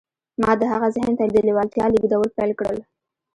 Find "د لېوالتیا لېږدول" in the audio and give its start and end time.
1.33-2.29